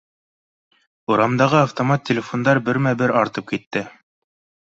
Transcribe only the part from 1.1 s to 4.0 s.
Урамдағы автомат телефондар бермә-бер артып китте